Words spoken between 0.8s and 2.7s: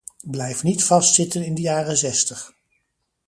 vastzitten in de jaren zestig!